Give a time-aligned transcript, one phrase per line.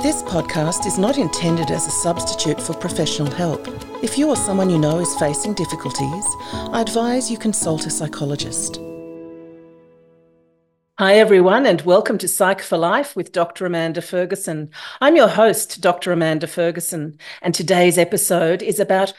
[0.00, 3.66] This podcast is not intended as a substitute for professional help.
[4.00, 8.80] If you or someone you know is facing difficulties, I advise you consult a psychologist.
[11.00, 13.66] Hi, everyone, and welcome to Psych for Life with Dr.
[13.66, 14.70] Amanda Ferguson.
[15.00, 16.12] I'm your host, Dr.
[16.12, 19.12] Amanda Ferguson, and today's episode is about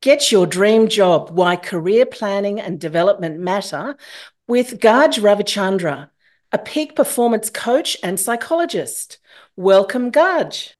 [0.00, 3.98] Get Your Dream Job Why Career Planning and Development Matter
[4.48, 6.08] with Gaj Ravichandra,
[6.52, 9.18] a peak performance coach and psychologist.
[9.56, 10.74] Welcome, Gaj.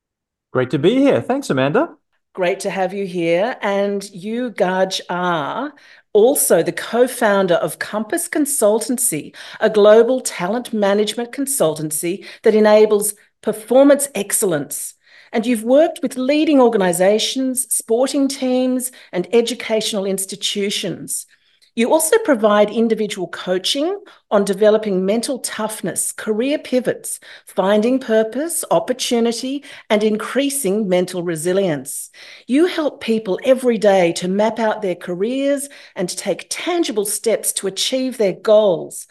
[0.52, 1.20] Great to be here.
[1.20, 1.96] Thanks, Amanda.
[2.34, 3.56] Great to have you here.
[3.62, 5.72] And you, Gaj, are
[6.12, 14.08] also the co founder of Kompass Consultancy, a global talent management consultancy that enables performance
[14.14, 14.94] excellence.
[15.32, 21.26] And you've worked with leading organizations, sporting teams, and educational institutions.
[21.74, 23.98] You also provide individual coaching
[24.30, 32.10] on developing mental toughness, career pivots, finding purpose, opportunity, and increasing mental resilience.
[32.46, 37.68] You help people every day to map out their careers and take tangible steps to
[37.68, 39.06] achieve their goals.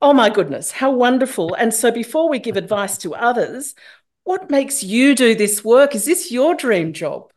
[0.00, 1.54] Oh my goodness, how wonderful.
[1.54, 3.74] And so, before we give advice to others,
[4.22, 5.96] what makes you do this work?
[5.96, 7.32] Is this your dream job?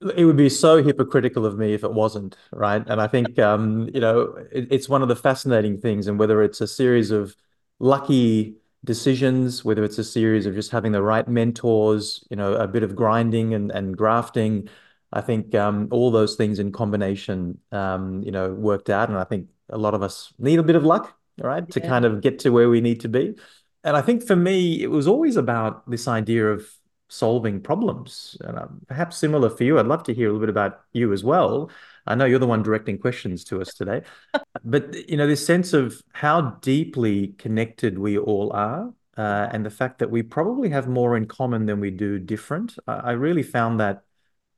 [0.00, 3.88] It would be so hypocritical of me if it wasn't right and i think um,
[3.92, 7.34] you know it, it's one of the fascinating things and whether it's a series of
[7.80, 12.68] lucky decisions whether it's a series of just having the right mentors you know a
[12.68, 14.68] bit of grinding and, and grafting
[15.12, 19.24] i think um, all those things in combination um, you know worked out and i
[19.24, 21.72] think a lot of us need a bit of luck right yeah.
[21.72, 23.34] to kind of get to where we need to be
[23.82, 26.64] and i think for me it was always about this idea of
[27.08, 28.36] solving problems.
[28.40, 29.78] And um, perhaps similar for you.
[29.78, 31.70] I'd love to hear a little bit about you as well.
[32.06, 34.02] I know you're the one directing questions to us today,
[34.64, 39.70] but you know this sense of how deeply connected we all are, uh, and the
[39.70, 42.76] fact that we probably have more in common than we do different.
[42.86, 44.04] I, I really found that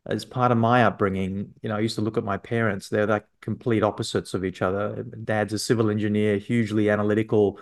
[0.06, 1.54] as part of my upbringing.
[1.62, 4.62] You know, I used to look at my parents; they're like complete opposites of each
[4.62, 5.02] other.
[5.02, 7.58] Dad's a civil engineer, hugely analytical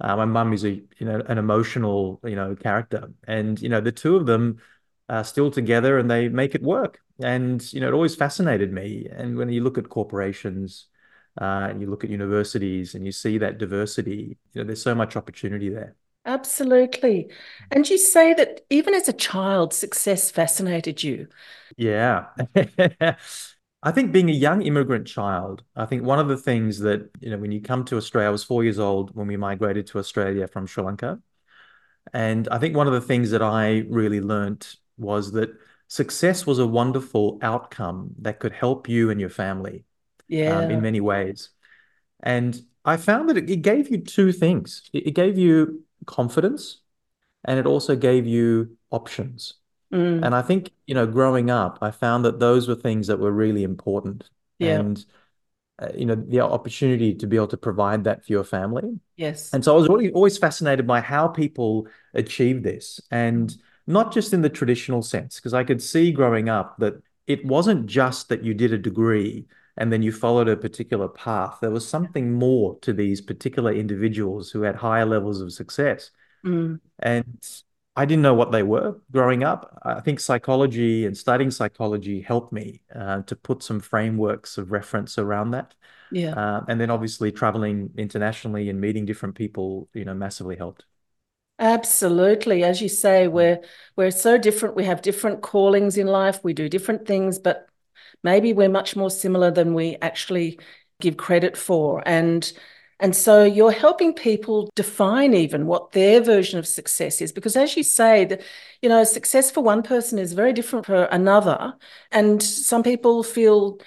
[0.00, 3.80] uh, my mum is a you know an emotional you know character, and you know
[3.80, 4.58] the two of them
[5.08, 7.00] are still together and they make it work.
[7.22, 9.06] And you know it always fascinated me.
[9.10, 10.86] And when you look at corporations,
[11.40, 14.94] uh, and you look at universities, and you see that diversity, you know there's so
[14.94, 15.96] much opportunity there.
[16.24, 17.30] Absolutely.
[17.70, 21.28] And you say that even as a child, success fascinated you.
[21.76, 22.26] Yeah.
[23.82, 27.30] I think being a young immigrant child, I think one of the things that, you
[27.30, 29.98] know, when you come to Australia, I was four years old when we migrated to
[29.98, 31.18] Australia from Sri Lanka.
[32.12, 35.50] And I think one of the things that I really learnt was that
[35.88, 39.84] success was a wonderful outcome that could help you and your family
[40.28, 40.58] yeah.
[40.58, 41.50] Um, in many ways.
[42.22, 46.80] And I found that it, it gave you two things it, it gave you confidence
[47.44, 49.54] and it also gave you options.
[49.92, 50.24] Mm.
[50.24, 53.32] And I think, you know, growing up, I found that those were things that were
[53.32, 54.28] really important.
[54.58, 54.78] Yeah.
[54.78, 55.04] And,
[55.78, 59.00] uh, you know, the opportunity to be able to provide that for your family.
[59.16, 59.52] Yes.
[59.52, 63.56] And so I was really always fascinated by how people achieve this and
[63.86, 66.94] not just in the traditional sense, because I could see growing up that
[67.26, 69.46] it wasn't just that you did a degree
[69.76, 71.58] and then you followed a particular path.
[71.60, 76.10] There was something more to these particular individuals who had higher levels of success.
[76.44, 76.80] Mm.
[76.98, 77.48] And
[77.96, 79.78] I didn't know what they were growing up.
[79.82, 85.18] I think psychology and studying psychology helped me uh, to put some frameworks of reference
[85.18, 85.74] around that.
[86.10, 86.36] Yeah.
[86.36, 90.84] Uh, and then obviously traveling internationally and meeting different people, you know, massively helped.
[91.58, 92.64] Absolutely.
[92.64, 93.60] As you say, we're
[93.96, 94.76] we're so different.
[94.76, 96.42] We have different callings in life.
[96.42, 97.68] We do different things, but
[98.22, 100.58] maybe we're much more similar than we actually
[101.00, 102.02] give credit for.
[102.06, 102.50] And
[103.00, 107.32] and so you're helping people define even what their version of success is.
[107.32, 108.42] Because as you say, that
[108.82, 111.74] you know, success for one person is very different for another.
[112.12, 113.78] And some people feel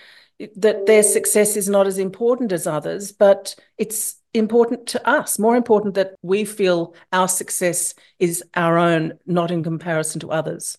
[0.56, 5.56] that their success is not as important as others, but it's important to us, more
[5.56, 10.78] important that we feel our success is our own, not in comparison to others.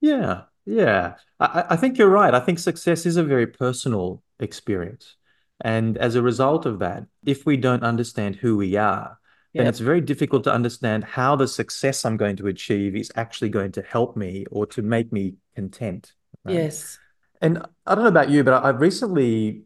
[0.00, 1.14] Yeah, yeah.
[1.38, 2.34] I, I think you're right.
[2.34, 5.16] I think success is a very personal experience.
[5.62, 9.18] And as a result of that, if we don't understand who we are,
[9.52, 9.70] then yep.
[9.70, 13.72] it's very difficult to understand how the success I'm going to achieve is actually going
[13.72, 16.12] to help me or to make me content.
[16.44, 16.54] Right?
[16.54, 16.98] Yes.
[17.42, 19.64] And I don't know about you, but I've recently,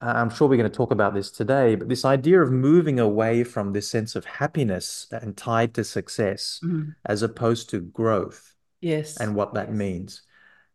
[0.00, 3.44] I'm sure we're going to talk about this today, but this idea of moving away
[3.44, 6.90] from this sense of happiness and tied to success mm-hmm.
[7.04, 8.54] as opposed to growth.
[8.80, 9.18] Yes.
[9.18, 9.76] And what that yes.
[9.76, 10.22] means.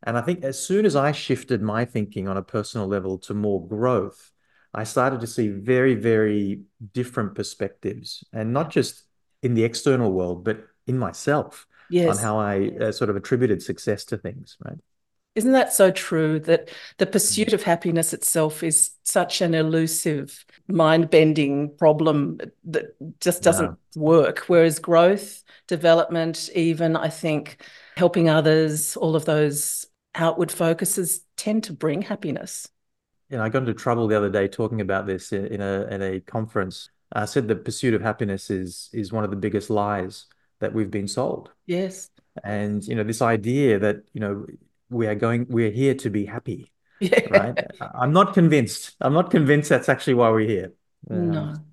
[0.04, 3.33] And I think as soon as I shifted my thinking on a personal level to
[3.33, 4.31] more growth,
[4.74, 6.62] I started to see very, very
[6.94, 9.04] different perspectives and not just
[9.42, 11.66] in the external world, but in myself.
[12.12, 14.77] on how I uh, sort of attributed success to things, right?
[15.36, 21.10] Isn't that so true that the pursuit of happiness itself is such an elusive, mind
[21.10, 24.01] bending problem that just doesn't yeah.
[24.01, 24.39] work?
[24.48, 27.63] Whereas growth, development, even I think
[27.95, 32.68] helping others, all of those outward focuses tend to bring happiness.
[33.30, 36.20] Yeah, I got into trouble the other day talking about this in a in a
[36.20, 36.90] conference.
[37.12, 40.26] I said the pursuit of happiness is is one of the biggest lies
[40.60, 41.52] that we've been sold.
[41.66, 42.10] Yes.
[42.44, 44.46] And you know, this idea that, you know,
[44.90, 47.20] we are going we're here to be happy yeah.
[47.30, 47.66] right
[47.96, 50.74] i'm not convinced i'm not convinced that's actually why we're here
[51.08, 51.66] no um,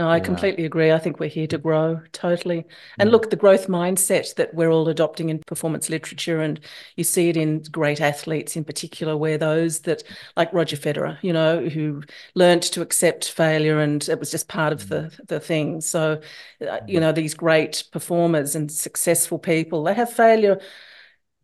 [0.00, 0.22] no i yeah.
[0.22, 2.64] completely agree i think we're here to grow totally
[2.98, 3.12] and yeah.
[3.12, 6.60] look the growth mindset that we're all adopting in performance literature and
[6.96, 10.02] you see it in great athletes in particular where those that
[10.36, 12.02] like roger federer you know who
[12.34, 15.26] learned to accept failure and it was just part of the mm.
[15.28, 16.20] the thing so
[16.68, 17.02] uh, you mm.
[17.02, 20.58] know these great performers and successful people they have failure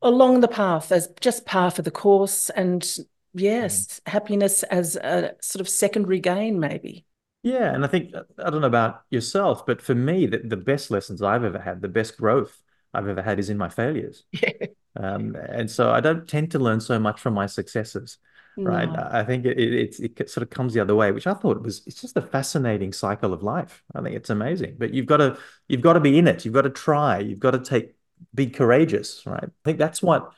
[0.03, 2.99] along the path as just par for the course and
[3.35, 4.11] yes mm.
[4.11, 7.05] happiness as a sort of secondary gain maybe
[7.46, 8.12] yeah and i think
[8.44, 11.81] i don't know about yourself but for me the, the best lessons i've ever had
[11.81, 12.60] the best growth
[12.94, 14.66] i've ever had is in my failures yeah.
[14.96, 18.19] um, and so i don't tend to learn so much from my successes
[18.58, 19.08] right no.
[19.12, 21.82] i think it, it, it sort of comes the other way which i thought was
[21.87, 25.37] it's just a fascinating cycle of life i think it's amazing but you've got to
[25.69, 27.96] you've got to be in it you've got to try you've got to take
[28.34, 29.44] be courageous, right?
[29.44, 30.32] I think that's what,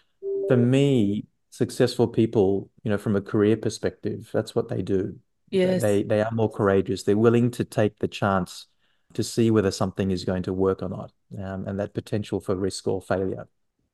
[0.48, 5.18] for me, successful people, you know, from a career perspective, that's what they do.
[5.50, 5.82] Yes.
[5.82, 7.02] They they are more courageous.
[7.02, 8.66] They're willing to take the chance
[9.14, 12.54] to see whether something is going to work or not, um, and that potential for
[12.54, 13.48] risk or failure.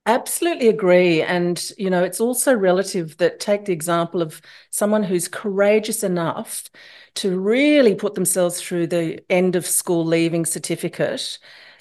[0.06, 1.23] Absolutely agree.
[1.23, 6.65] And, you know, it's also relative that take the example of someone who's courageous enough
[7.15, 11.39] to really put themselves through the end of school leaving certificate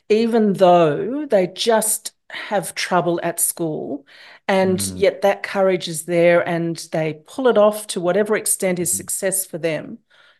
[0.09, 4.05] even though they just have trouble at school
[4.47, 4.99] and mm.
[4.99, 8.97] yet that courage is there and they pull it off to whatever extent is mm-hmm.
[8.97, 9.99] success for them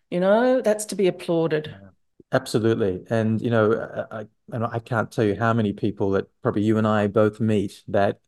[0.10, 1.74] you know that's to be applauded
[2.32, 6.78] absolutely and you know I, I can't tell you how many people that probably you
[6.78, 8.20] and i both meet that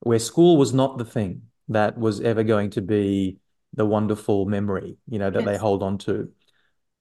[0.00, 3.38] where school was not the thing that was ever going to be
[3.74, 5.46] the wonderful memory you know that yes.
[5.46, 6.30] they hold on to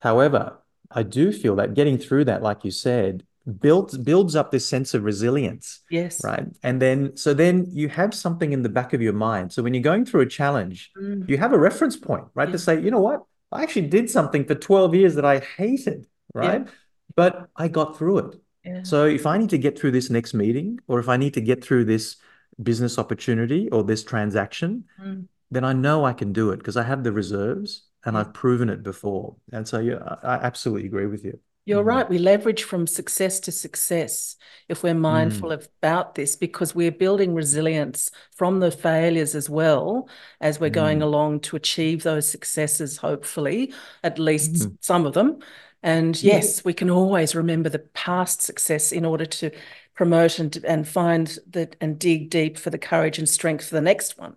[0.02, 0.58] however
[0.90, 3.26] i do feel that getting through that like you said
[3.60, 8.14] builds builds up this sense of resilience yes right and then so then you have
[8.14, 11.28] something in the back of your mind so when you're going through a challenge mm.
[11.28, 12.52] you have a reference point right yeah.
[12.52, 16.06] to say you know what i actually did something for 12 years that i hated
[16.36, 16.72] right yeah.
[17.16, 18.84] but i got through it yeah.
[18.84, 21.42] so if i need to get through this next meeting or if i need to
[21.42, 22.18] get through this
[22.62, 25.26] business opportunity or this transaction mm.
[25.50, 28.70] then i know i can do it because i have the reserves and i've proven
[28.70, 31.40] it before and so yeah i absolutely agree with you
[31.72, 31.88] you're mm.
[31.88, 32.10] right.
[32.10, 34.36] We leverage from success to success
[34.68, 35.68] if we're mindful mm.
[35.82, 40.10] about this because we're building resilience from the failures as well
[40.42, 40.74] as we're mm.
[40.74, 43.74] going along to achieve those successes, hopefully,
[44.04, 44.78] at least mm.
[44.82, 45.40] some of them.
[45.82, 49.50] And yes, we can always remember the past success in order to
[49.96, 53.82] promote and, and find that and dig deep for the courage and strength for the
[53.82, 54.36] next one.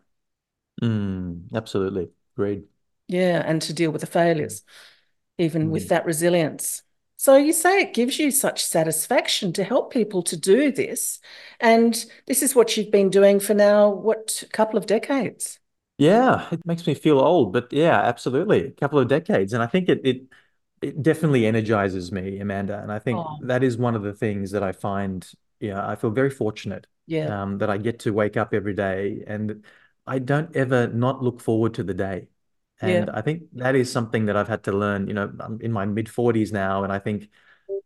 [0.81, 2.11] Mm, absolutely.
[2.37, 2.65] Great.
[3.09, 3.43] Yeah.
[3.45, 4.63] And to deal with the failures,
[5.37, 5.89] even with mm.
[5.89, 6.83] that resilience.
[7.25, 11.21] So you say it gives you such satisfaction to help people to do this.
[11.59, 15.59] And this is what you've been doing for now, what, a couple of decades?
[15.97, 18.67] Yeah, it makes me feel old, but yeah, absolutely.
[18.67, 19.55] A couple of decades.
[19.55, 20.23] And I think it it
[20.83, 22.79] it definitely energizes me, Amanda.
[22.83, 23.39] And I think oh.
[23.45, 25.27] that is one of the things that I find,
[25.61, 27.41] yeah, I feel very fortunate yeah.
[27.41, 29.65] um, that I get to wake up every day and
[30.07, 32.29] I don't ever not look forward to the day.
[32.81, 33.13] And yeah.
[33.15, 35.07] I think that is something that I've had to learn.
[35.07, 37.29] You know, I'm in my mid 40s now, and I think,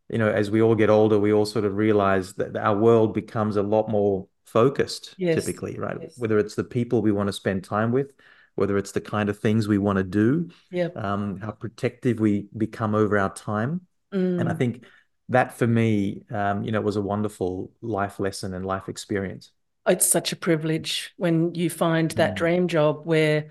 [0.09, 3.15] you know, as we all get older, we all sort of realize that our world
[3.15, 5.45] becomes a lot more focused, yes.
[5.45, 5.99] typically, right?
[6.01, 6.19] Yes.
[6.19, 8.13] Whether it's the people we want to spend time with,
[8.55, 10.89] whether it's the kind of things we want to do, yeah.
[10.97, 13.83] um, how protective we become over our time.
[14.13, 14.41] Mm.
[14.41, 14.85] And I think
[15.29, 19.53] that for me, um, you know, was a wonderful life lesson and life experience.
[19.87, 22.37] It's such a privilege when you find that mm.
[22.37, 23.49] dream job where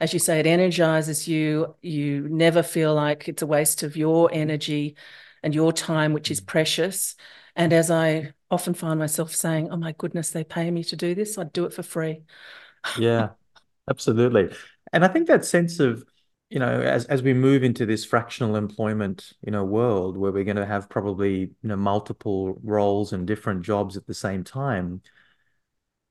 [0.00, 1.76] as you say, it energizes you.
[1.82, 4.96] You never feel like it's a waste of your energy
[5.42, 7.16] and your time, which is precious.
[7.56, 11.14] And as I often find myself saying, oh my goodness, they pay me to do
[11.14, 12.22] this, I'd do it for free.
[12.94, 13.30] yeah,
[13.90, 14.50] absolutely.
[14.92, 16.04] And I think that sense of,
[16.50, 20.44] you know, as, as we move into this fractional employment, you know, world where we're
[20.44, 25.02] going to have probably, you know, multiple roles and different jobs at the same time,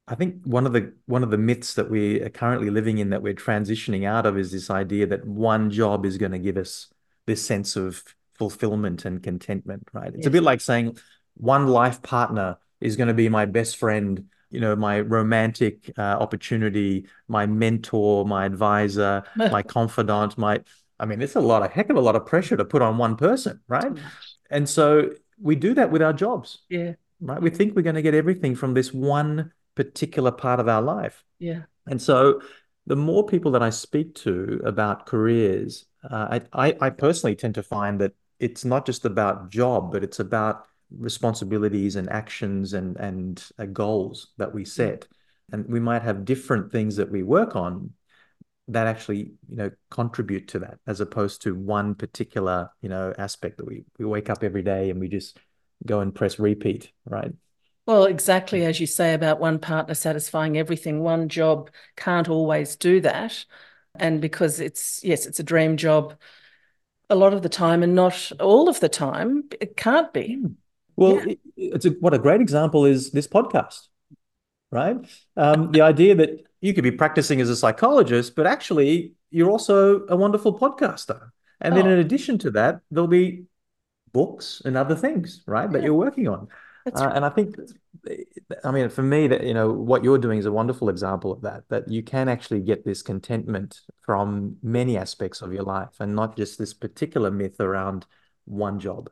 [0.09, 3.11] I think one of the one of the myths that we are currently living in
[3.11, 6.57] that we're transitioning out of is this idea that one job is going to give
[6.57, 6.87] us
[7.27, 10.07] this sense of fulfillment and contentment, right?
[10.07, 10.25] It's yes.
[10.25, 10.97] a bit like saying
[11.35, 16.01] one life partner is going to be my best friend, you know, my romantic uh,
[16.01, 20.61] opportunity, my mentor, my advisor, my confidant, my,
[20.99, 22.97] I mean, it's a lot, a heck of a lot of pressure to put on
[22.97, 23.91] one person, right?
[24.49, 26.59] And so we do that with our jobs.
[26.69, 26.93] Yeah.
[27.21, 27.41] Right.
[27.41, 31.23] We think we're going to get everything from this one particular part of our life.
[31.39, 31.61] Yeah.
[31.87, 32.41] And so
[32.85, 37.63] the more people that I speak to about careers, uh, I, I personally tend to
[37.63, 43.41] find that it's not just about job, but it's about responsibilities and actions and and
[43.57, 45.07] uh, goals that we set.
[45.53, 47.91] And we might have different things that we work on
[48.67, 53.57] that actually, you know, contribute to that, as opposed to one particular, you know, aspect
[53.57, 55.39] that we we wake up every day and we just
[55.85, 57.31] go and press repeat, right?
[57.89, 63.01] Well, exactly as you say about one partner satisfying everything, one job can't always do
[63.01, 63.43] that.
[63.95, 66.13] And because it's, yes, it's a dream job
[67.09, 70.35] a lot of the time and not all of the time, it can't be.
[70.35, 70.47] Hmm.
[70.97, 71.33] Well, yeah.
[71.55, 73.87] it's a, what a great example is this podcast,
[74.69, 74.97] right?
[75.35, 80.05] Um, the idea that you could be practicing as a psychologist, but actually you're also
[80.05, 81.31] a wonderful podcaster.
[81.59, 81.77] And oh.
[81.77, 83.45] then in addition to that, there'll be
[84.11, 86.49] books and other things, right, that you're working on.
[86.95, 87.15] Uh, right.
[87.15, 87.55] And I think,
[88.63, 91.41] I mean, for me, that you know, what you're doing is a wonderful example of
[91.41, 91.63] that.
[91.69, 96.37] That you can actually get this contentment from many aspects of your life, and not
[96.37, 98.05] just this particular myth around
[98.45, 99.09] one job.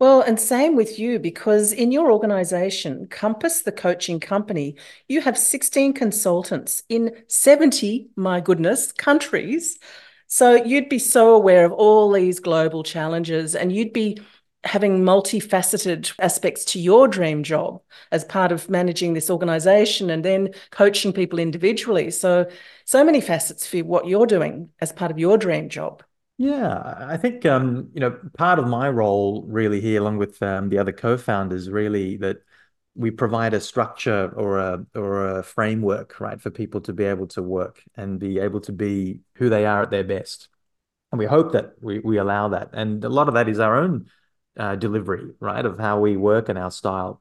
[0.00, 4.76] Well, and same with you, because in your organization, Kompass, the coaching company,
[5.08, 9.78] you have 16 consultants in 70, my goodness, countries.
[10.26, 14.18] So you'd be so aware of all these global challenges and you'd be
[14.64, 17.80] having multifaceted aspects to your dream job
[18.10, 22.10] as part of managing this organization and then coaching people individually.
[22.10, 22.50] So,
[22.84, 26.02] so many facets for what you're doing as part of your dream job.
[26.36, 30.68] Yeah, I think um, you know part of my role really here, along with um,
[30.68, 32.38] the other co-founders, really that
[32.96, 37.28] we provide a structure or a or a framework, right, for people to be able
[37.28, 40.48] to work and be able to be who they are at their best.
[41.12, 42.70] And we hope that we we allow that.
[42.72, 44.10] And a lot of that is our own
[44.56, 47.20] uh, delivery, right, of how we work and our style.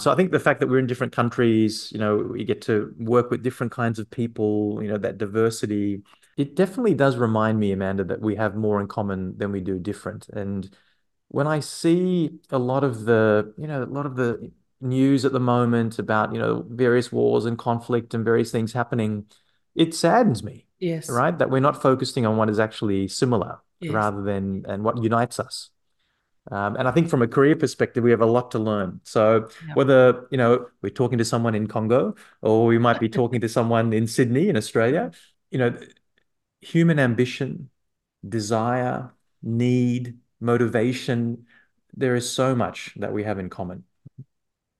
[0.00, 2.92] So I think the fact that we're in different countries, you know, we get to
[2.98, 6.02] work with different kinds of people, you know, that diversity,
[6.36, 9.78] it definitely does remind me, Amanda, that we have more in common than we do
[9.78, 10.28] different.
[10.30, 10.68] And
[11.28, 14.50] when I see a lot of the, you know, a lot of the
[14.80, 19.26] news at the moment about, you know, various wars and conflict and various things happening,
[19.76, 20.66] it saddens me.
[20.80, 21.08] Yes.
[21.08, 21.36] Right.
[21.38, 23.92] That we're not focusing on what is actually similar yes.
[23.92, 25.70] rather than and what unites us.
[26.50, 29.00] Um, and I think from a career perspective, we have a lot to learn.
[29.04, 33.40] So whether you know we're talking to someone in Congo or we might be talking
[33.40, 35.10] to someone in Sydney in Australia,
[35.50, 35.74] you know,
[36.60, 37.70] human ambition,
[38.26, 41.46] desire, need, motivation,
[41.96, 43.84] there is so much that we have in common.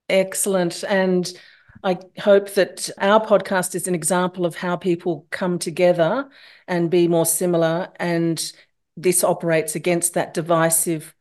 [0.09, 0.85] Excellent.
[0.87, 1.33] And
[1.83, 6.29] I hope that our podcast is an example of how people come together
[6.67, 7.91] and be more similar.
[7.97, 8.53] And
[8.97, 11.15] this operates against that divisive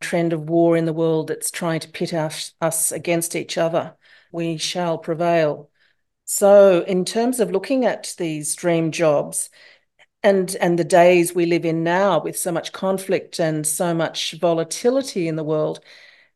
[0.00, 3.96] trend of war in the world that's trying to pit us, us against each other.
[4.32, 5.70] We shall prevail.
[6.24, 9.50] So, in terms of looking at these dream jobs,
[10.22, 14.32] and and the days we live in now with so much conflict and so much
[14.40, 15.80] volatility in the world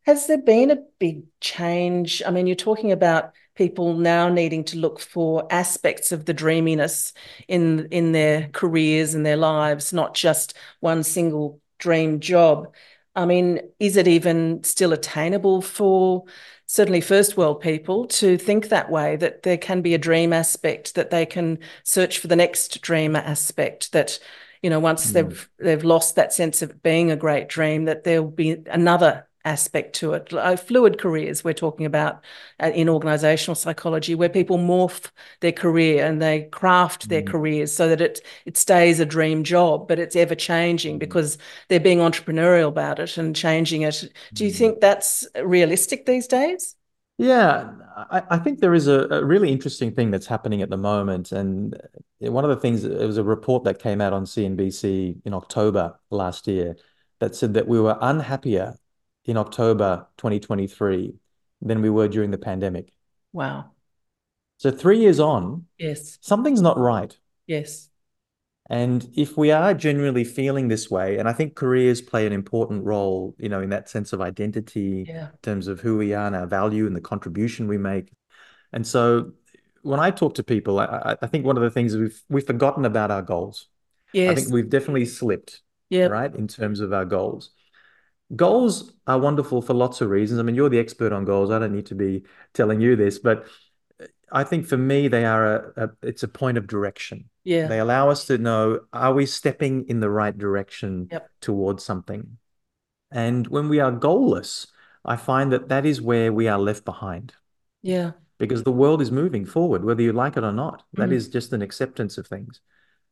[0.06, 4.78] has there been a big change i mean you're talking about people now needing to
[4.78, 7.12] look for aspects of the dreaminess
[7.48, 12.72] in in their careers and their lives not just one single dream job
[13.14, 16.24] I mean, is it even still attainable for
[16.66, 20.94] certainly first world people to think that way that there can be a dream aspect
[20.94, 24.18] that they can search for the next dream aspect that
[24.62, 25.12] you know once mm.
[25.12, 29.94] they've they've lost that sense of being a great dream that there'll be another aspect
[29.96, 30.32] to it.
[30.32, 32.22] Uh, fluid careers, we're talking about
[32.60, 37.26] uh, in organizational psychology, where people morph their career and they craft their mm.
[37.26, 41.00] careers so that it it stays a dream job, but it's ever changing mm.
[41.00, 44.04] because they're being entrepreneurial about it and changing it.
[44.32, 44.56] Do you mm.
[44.56, 46.76] think that's realistic these days?
[47.18, 47.70] Yeah,
[48.10, 51.30] I, I think there is a, a, really interesting thing that's happening at the moment.
[51.30, 51.78] And
[52.18, 55.98] one of the things, it was a report that came out on CNBC in October
[56.10, 56.76] last year
[57.20, 58.74] that said that we were unhappier
[59.24, 61.14] in October 2023
[61.60, 62.92] than we were during the pandemic.
[63.32, 63.70] Wow.
[64.58, 67.16] So three years on, yes, something's not right.
[67.46, 67.88] Yes.
[68.70, 72.84] And if we are genuinely feeling this way, and I think careers play an important
[72.84, 75.26] role, you know, in that sense of identity, yeah.
[75.26, 78.12] in terms of who we are and our value and the contribution we make.
[78.72, 79.32] And so
[79.82, 82.84] when I talk to people, I, I think one of the things we've we've forgotten
[82.84, 83.68] about our goals.
[84.12, 84.30] Yes.
[84.30, 85.60] I think we've definitely slipped.
[85.90, 86.06] Yeah.
[86.06, 86.34] Right.
[86.34, 87.50] In terms of our goals.
[88.34, 90.40] Goals are wonderful for lots of reasons.
[90.40, 91.50] I mean, you're the expert on goals.
[91.50, 92.24] I don't need to be
[92.54, 93.46] telling you this, but
[94.30, 97.28] I think for me, they are a, a it's a point of direction.
[97.44, 97.66] Yeah.
[97.68, 101.30] They allow us to know, are we stepping in the right direction Yep.
[101.40, 102.38] towards something?
[103.10, 104.68] And when we are goalless,
[105.04, 107.34] I find that that is where we are left behind
[107.82, 108.12] Yeah.
[108.38, 110.82] because the world is moving forward, whether you like it or not.
[110.94, 111.12] That Mm.
[111.12, 112.60] is just an acceptance of things.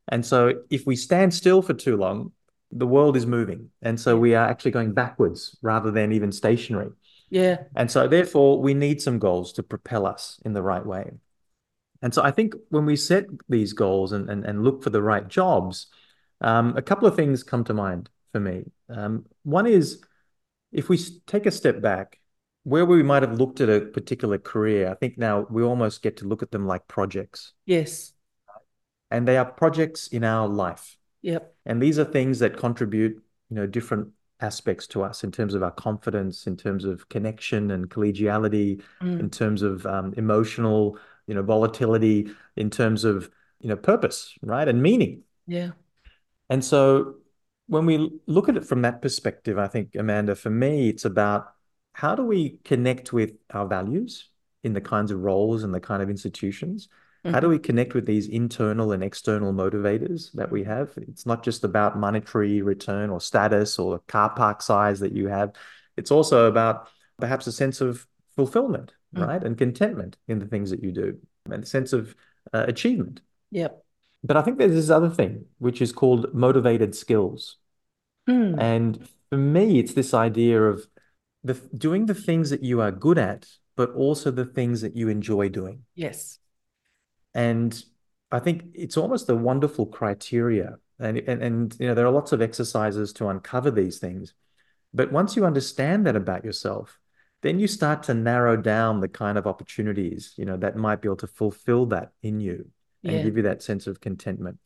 [0.08, 2.32] And so if we stand still for too long,
[2.72, 3.70] the world is moving.
[3.82, 6.90] And so we are actually going backwards rather than even stationary.
[7.28, 7.58] Yeah.
[7.76, 11.12] And so therefore we need some goals to propel us in the right way.
[12.02, 15.02] And so I think when we set these goals and, and, and look for the
[15.02, 15.88] right jobs,
[16.40, 18.64] um, a couple of things come to mind for me.
[18.88, 20.02] Um, one is
[20.72, 22.18] if we take a step back,
[22.64, 26.18] where we might have looked at a particular career, I think now we almost get
[26.18, 27.54] to look at them like projects.
[27.64, 28.12] Yes.
[29.10, 30.96] And they are projects in our life.
[31.22, 31.54] Yep.
[31.66, 34.08] And these are things that contribute, you know, different
[34.40, 39.20] aspects to us in terms of our confidence, in terms of connection and collegiality, Mm.
[39.20, 44.66] in terms of um, emotional, you know, volatility, in terms of, you know, purpose, right?
[44.66, 45.22] And meaning.
[45.46, 45.72] Yeah.
[46.48, 47.16] And so
[47.66, 51.52] when we look at it from that perspective, I think, Amanda, for me, it's about
[51.92, 54.28] how do we connect with our values
[54.64, 56.88] in the kinds of roles and the kind of institutions?
[57.24, 57.50] How do Mhm.
[57.50, 60.92] we connect with these internal and external motivators that we have?
[60.96, 65.52] It's not just about monetary return or status or car park size that you have.
[65.96, 69.26] It's also about perhaps a sense of fulfillment, Mm.
[69.26, 69.44] right?
[69.44, 71.18] And contentment in the things that you do
[71.50, 72.14] and a sense of
[72.54, 73.20] uh, achievement.
[73.50, 73.84] Yep.
[74.24, 77.58] But I think there's this other thing, which is called motivated skills.
[78.28, 78.58] Mm.
[78.58, 80.86] And for me, it's this idea of
[81.44, 83.46] the doing the things that you are good at,
[83.76, 85.84] but also the things that you enjoy doing.
[85.94, 86.38] Yes.
[87.34, 87.82] And
[88.30, 90.76] I think it's almost a wonderful criteria.
[90.98, 94.34] And, and, and you know, there are lots of exercises to uncover these things.
[94.92, 96.98] But once you understand that about yourself,
[97.42, 101.08] then you start to narrow down the kind of opportunities, you know, that might be
[101.08, 102.70] able to fulfill that in you
[103.02, 103.22] and Yeah.
[103.22, 104.58] give you that sense of contentment.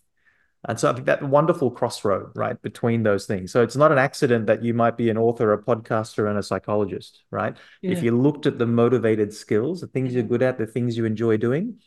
[0.67, 3.53] And so I think that wonderful crossroad, right, between those things.
[3.53, 6.43] So it's not an accident that you might be an author, a podcaster, and a
[6.43, 7.55] psychologist, right?
[7.83, 10.33] If you looked at the motivated skills, the things you're mm-hmm.
[10.33, 11.81] good at, the things you enjoy doing,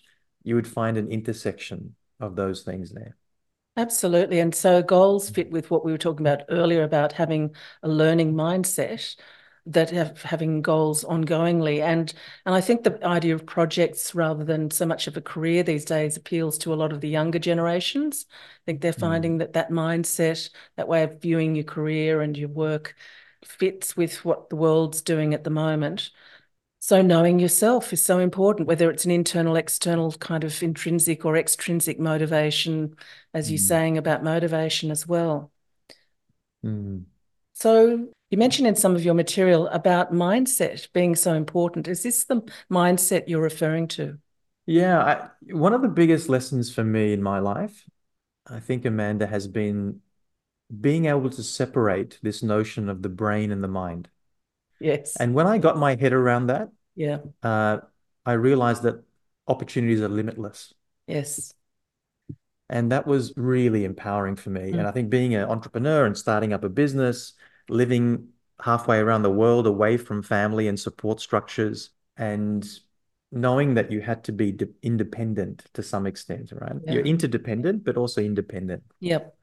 [0.48, 3.18] you would find an intersection of those things there.
[3.76, 4.40] Absolutely.
[4.40, 8.34] And so goals fit with what we were talking about earlier about having a learning
[8.34, 9.16] mindset
[9.68, 11.82] that have having goals ongoingly.
[11.84, 12.12] And
[12.46, 15.86] and I think the idea of projects rather than so much of a career these
[15.86, 18.26] days appeals to a lot of the younger generations.
[18.32, 19.02] I think they're Mm.
[19.02, 22.96] finding that that mindset, that way of viewing your career and your work
[23.46, 26.10] fits with what the world's doing at the moment.
[26.80, 31.36] So knowing yourself is so important, whether it's an internal, external kind of intrinsic or
[31.36, 32.96] extrinsic motivation,
[33.34, 33.68] as you're Mm.
[33.68, 35.52] saying about motivation as well.
[36.64, 37.06] Mm.
[37.54, 41.88] So you mentioned in some of your material about mindset being so important.
[41.88, 44.20] Is this the mindset you're referring to?
[44.68, 47.86] Yeah, I, one of the biggest lessons for me in my life,
[48.46, 50.02] I think, Amanda, has been
[50.82, 54.10] being able to separate this notion of the brain and the mind.
[54.80, 55.16] Yes.
[55.18, 57.20] And when I got my head around that, Yeah.
[57.44, 57.80] uh,
[58.26, 59.04] I realized that
[59.48, 60.74] opportunities are limitless.
[61.08, 61.54] Yes.
[62.70, 64.72] And that was really empowering for me.
[64.72, 64.80] Mm.
[64.80, 67.34] And I think being an entrepreneur and starting up a business,
[67.70, 68.28] living
[68.60, 72.68] halfway around the world away from family and support structures, and
[73.32, 76.76] knowing that you had to be de independent to some extent, right?
[76.88, 78.84] You're interdependent, but also independent.
[79.00, 79.36] Yep.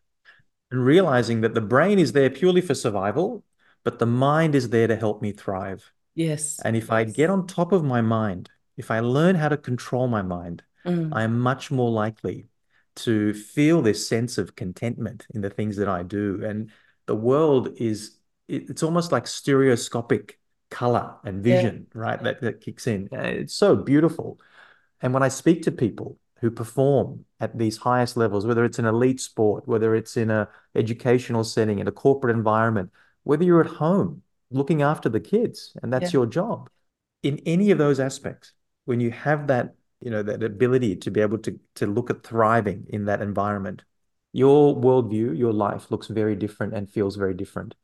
[0.71, 3.45] And realizing that the brain is there purely for survival,
[3.85, 5.93] but the mind is there to help me thrive.
[6.15, 6.61] Yes.
[6.65, 10.09] And if I get on top of my mind, if I learn how to control
[10.09, 11.11] my mind, Mm.
[11.13, 12.49] I am much more likely
[12.97, 16.45] to feel this sense of contentment in the things that I do.
[16.45, 16.71] And
[17.07, 18.19] the world is,
[18.49, 20.39] it- it's almost like stereoscopic
[20.71, 21.57] color and Yeah.
[21.57, 22.23] vision, right?
[22.23, 23.09] That, that kicks in.
[23.13, 24.39] It's so beautiful.
[25.01, 28.85] And when I speak to people who perform at these highest levels, whether it's an
[28.85, 32.91] elite sport, whether it's in a educational setting, in a corporate environment,
[33.25, 36.19] whether you're at home looking after the kids and that's Yeah.
[36.21, 36.71] your job,
[37.23, 38.53] in any of those aspects,
[38.85, 42.23] when you have that, you know, that ability to be able to to look at
[42.25, 43.85] thriving in that environment,
[44.33, 47.75] your worldview, your life looks very different and feels very different.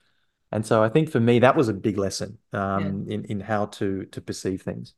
[0.52, 3.66] And so I think for me, that was a big lesson um, in in how
[3.66, 4.94] to to perceive things.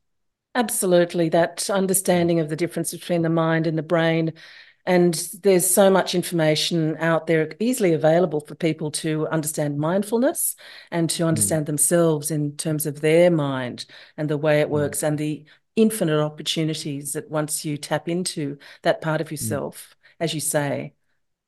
[0.55, 4.33] Absolutely, that understanding of the difference between the mind and the brain.
[4.85, 10.55] And there's so much information out there easily available for people to understand mindfulness
[10.91, 11.29] and to hmm.
[11.29, 13.85] understand themselves in terms of their mind
[14.17, 14.73] and the way it hmm.
[14.73, 19.33] works and the infinite opportunities that once you tap into that part of hmm.
[19.33, 20.93] yourself, as you say,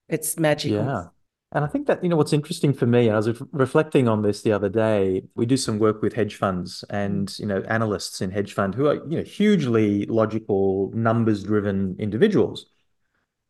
[0.07, 0.85] it's magical.
[0.85, 1.07] Yeah.
[1.51, 4.21] And I think that, you know, what's interesting for me, and I was reflecting on
[4.21, 5.23] this the other day.
[5.35, 8.87] We do some work with hedge funds and, you know, analysts in hedge fund who
[8.87, 12.65] are, you know, hugely logical, numbers driven individuals.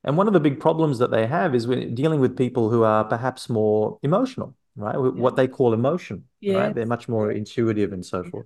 [0.05, 2.83] And one of the big problems that they have is we're dealing with people who
[2.83, 4.93] are perhaps more emotional, right?
[4.93, 4.99] Yeah.
[4.99, 6.57] What they call emotion, yeah.
[6.57, 6.75] right?
[6.75, 8.29] They're much more intuitive and so mm-hmm.
[8.29, 8.45] forth.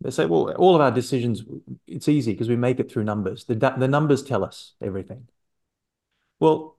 [0.00, 1.44] They say, well, all of our decisions,
[1.86, 3.44] it's easy because we make it through numbers.
[3.44, 5.28] The, the numbers tell us everything.
[6.40, 6.76] Well,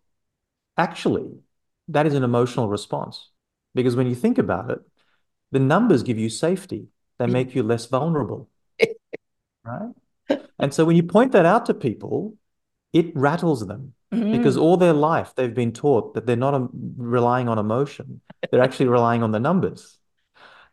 [0.77, 1.39] actually,
[1.87, 3.29] that is an emotional response
[3.73, 4.81] because when you think about it,
[5.51, 6.89] the numbers give you safety.
[7.17, 8.49] They make you less vulnerable,
[9.63, 9.93] right?
[10.59, 12.35] And so when you point that out to people,
[12.95, 14.31] it rattles them mm.
[14.31, 18.21] because all their life they've been taught that they're not um, relying on emotion.
[18.49, 19.99] They're actually relying on the numbers.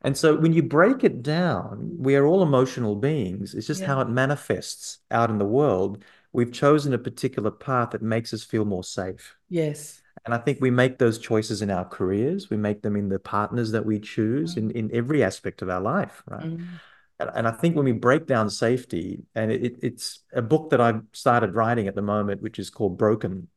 [0.02, 3.54] And so when you break it down, we are all emotional beings.
[3.54, 3.88] It's just yeah.
[3.88, 6.04] how it manifests out in the world.
[6.32, 9.36] We've chosen a particular path that makes us feel more safe.
[9.48, 10.00] Yes.
[10.24, 12.50] And I think we make those choices in our careers.
[12.50, 14.58] We make them in the partners that we choose mm.
[14.58, 16.44] in, in every aspect of our life, right?
[16.44, 16.66] Mm.
[17.18, 20.80] And, and I think when we break down safety, and it, it's a book that
[20.80, 23.48] I've started writing at the moment, which is called Broken,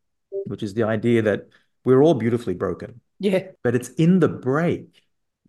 [0.46, 1.48] which is the idea that
[1.84, 3.02] we're all beautifully broken.
[3.20, 3.48] Yeah.
[3.64, 5.02] But it's in the break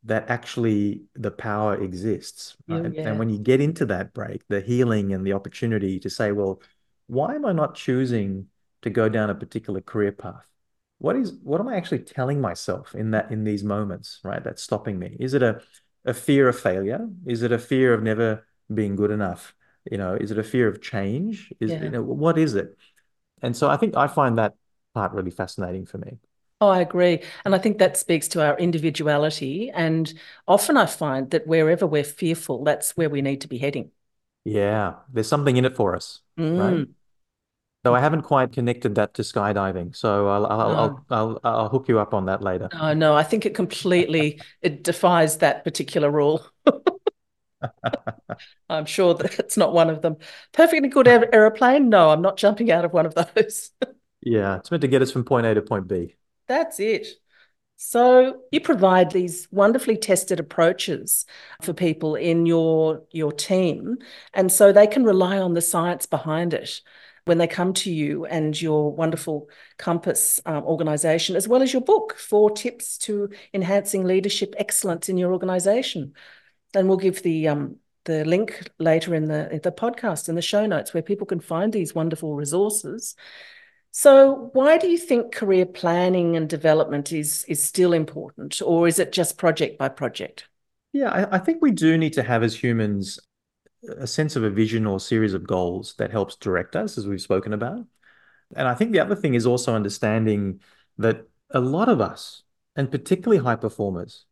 [0.04, 2.56] that actually the power exists.
[2.68, 2.94] Oh, right?
[2.94, 3.08] Yeah, yeah.
[3.08, 6.62] And when you get into that break, the healing and the opportunity to say, well,
[7.08, 8.46] why am I not choosing
[8.82, 10.46] to go down a particular career path?
[10.98, 14.42] What is what am I actually telling myself in that in these moments, right?
[14.42, 15.16] That's stopping me.
[15.20, 15.60] Is it a
[16.06, 17.08] a fear of failure?
[17.26, 19.54] Is it a fear of never being good enough?
[19.90, 21.52] You know, is it a fear of change?
[21.60, 21.82] Is yeah.
[21.82, 22.76] you know what is it?
[23.42, 24.54] And so I think I find that
[24.94, 26.18] part really fascinating for me.
[26.60, 27.22] Oh, I agree.
[27.44, 29.70] And I think that speaks to our individuality.
[29.70, 30.12] And
[30.48, 33.90] often I find that wherever we're fearful, that's where we need to be heading.
[34.44, 36.58] Yeah, there's something in it for us, mm.
[36.58, 36.86] right?
[37.86, 39.94] So I haven't quite connected that to skydiving.
[39.94, 41.14] So I'll I'll, I'll, ah.
[41.14, 42.68] I'll, I'll hook you up on that later.
[42.72, 46.44] Oh no, I think it completely it defies that particular rule.
[48.68, 50.16] I'm sure that it's not one of them.
[50.52, 51.88] Perfectly good aeroplane?
[51.88, 53.70] No, I'm not jumping out of one of those.
[54.20, 56.16] yeah, it's meant to get us from point A to point B.
[56.48, 57.06] That's it.
[57.76, 61.24] So you provide these wonderfully tested approaches
[61.62, 63.98] for people in your your team,
[64.34, 66.80] and so they can rely on the science behind it
[67.26, 71.82] when they come to you and your wonderful Kompass um, organization, as well as your
[71.82, 76.14] book, Four Tips to Enhancing Leadership Excellence in Your Organization.
[76.72, 80.66] And we'll give the um, the link later in the the podcast in the show
[80.66, 83.16] notes where people can find these wonderful resources.
[83.90, 89.00] So, why do you think career planning and development is is still important, or is
[89.00, 90.48] it just project by project?
[90.92, 93.18] Yeah, I think we do need to have as humans
[93.98, 97.20] a sense of a vision or series of goals that helps direct us, as we've
[97.20, 97.84] spoken about.
[98.54, 100.60] And I think the other thing is also understanding
[100.98, 102.42] that a lot of us,
[102.74, 104.24] and particularly high performers,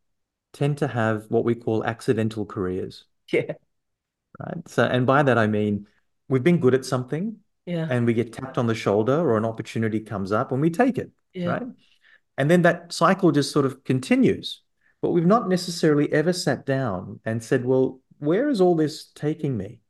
[0.52, 3.04] tend to have what we call accidental careers.
[3.30, 3.52] Yeah.
[4.38, 4.68] Right.
[4.68, 5.86] So, and by that I mean
[6.28, 9.44] we've been good at something, yeah, and we get tapped on the shoulder or an
[9.44, 11.46] opportunity comes up and we take it, yeah.
[11.46, 11.62] right?
[12.36, 14.62] And then that cycle just sort of continues.
[15.00, 19.56] But we've not necessarily ever sat down and said, well, where is all this taking
[19.56, 19.80] me?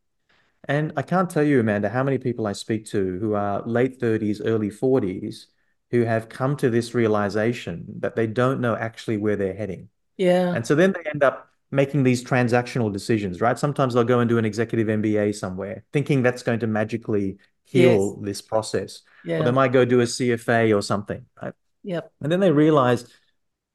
[0.66, 4.00] And I can't tell you, Amanda, how many people I speak to who are late
[4.00, 5.46] 30s, early 40s,
[5.90, 9.88] who have come to this realization that they don't know actually where they're heading.
[10.16, 10.54] Yeah.
[10.54, 13.58] And so then they end up making these transactional decisions, right?
[13.58, 18.16] Sometimes they'll go and do an executive MBA somewhere, thinking that's going to magically heal
[18.16, 18.24] yes.
[18.24, 19.02] this process.
[19.24, 19.40] Yeah.
[19.40, 21.54] Or they might go do a CFA or something, right?
[21.82, 22.12] Yep.
[22.22, 23.06] And then they realize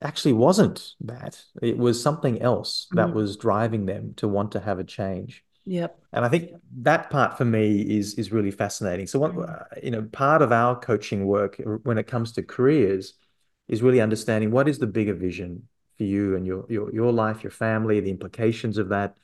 [0.01, 1.41] actually wasn't that.
[1.61, 3.13] It was something else that mm.
[3.13, 5.43] was driving them to want to have a change.
[5.65, 5.99] Yep.
[6.13, 9.07] And I think that part for me is is really fascinating.
[9.07, 9.83] So what mm.
[9.83, 13.13] you know, part of our coaching work when it comes to careers
[13.67, 17.43] is really understanding what is the bigger vision for you and your your your life,
[17.43, 19.17] your family, the implications of that.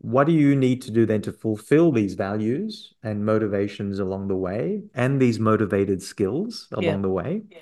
[0.00, 4.36] What do you need to do then to fulfill these values and motivations along the
[4.36, 7.02] way and these motivated skills along yeah.
[7.02, 7.42] the way?
[7.50, 7.58] Yeah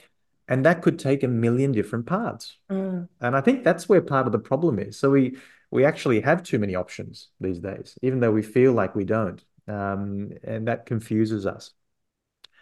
[0.49, 2.59] and that could take a million different paths.
[2.71, 3.09] Mm.
[3.21, 4.99] and i think that's where part of the problem is.
[4.99, 5.37] So we
[5.71, 9.45] we actually have too many options these days even though we feel like we don't
[9.69, 11.73] um, and that confuses us.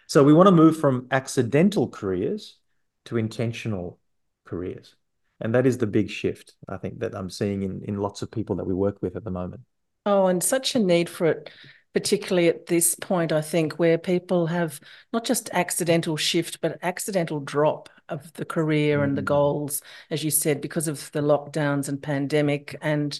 [0.07, 2.57] So we want to move from accidental careers
[3.05, 3.99] to intentional
[4.45, 4.95] careers.
[5.39, 8.31] And that is the big shift i think that i'm seeing in in lots of
[8.31, 9.61] people that we work with at the moment.
[10.05, 11.49] Oh and such a need for it
[11.95, 14.81] particularly at this point, I think, where people have
[15.13, 19.05] not just accidental shift, but accidental drop of the career mm.
[19.05, 19.25] and the mm.
[19.25, 22.75] goals, as you said, because of the lockdowns and pandemic.
[22.81, 23.17] And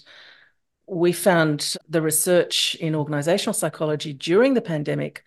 [0.86, 5.26] we found the research in organizational psychology during the pandemic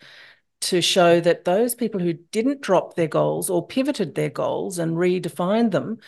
[0.60, 4.96] to show that those people who didn't drop their goals or pivoted their goals and
[4.96, 5.98] redefined them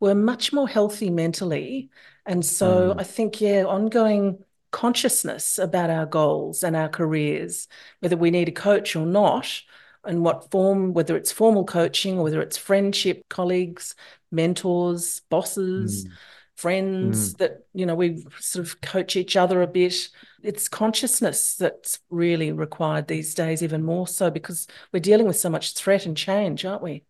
[0.00, 1.88] were much more healthy mentally.
[2.26, 3.00] And so mm.
[3.00, 7.68] I think, yeah, ongoing consciousness about our goals and our careers,
[8.00, 9.62] whether we need a coach or not,
[10.04, 13.94] and what form, whether it's formal coaching or whether it's friendship, colleagues,
[14.30, 16.10] mentors, bosses, mm.
[16.56, 17.38] friends mm.
[17.38, 20.08] that, you know, we sort of coach each other a bit.
[20.42, 25.50] It's consciousness that's really required these days, even more so because we're dealing with so
[25.50, 27.04] much threat and change, aren't we?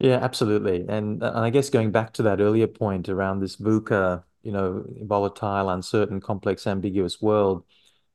[0.00, 0.84] Yeah, absolutely.
[0.88, 4.84] And, and I guess going back to that earlier point around this VUCA, you know,
[5.02, 7.64] volatile, uncertain, complex, ambiguous world,